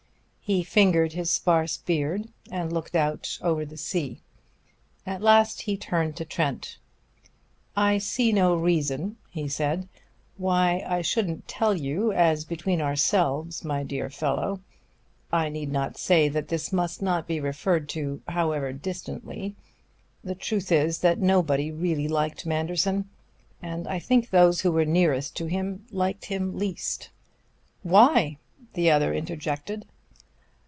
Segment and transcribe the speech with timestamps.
[0.43, 4.19] He fingered his sparse beard and looked out over the sea.
[5.05, 6.77] At last he turned to Trent.
[7.73, 9.87] "I see no reason," he said,
[10.35, 14.59] "why I shouldn't tell you as between ourselves, my dear fellow.
[15.31, 19.55] I need not say that this must not be referred to, however distantly.
[20.21, 23.07] The truth is that nobody really liked Manderson;
[23.61, 27.09] and I think those who were nearest to him liked him least."
[27.83, 28.37] "Why?"
[28.73, 29.85] the other interjected.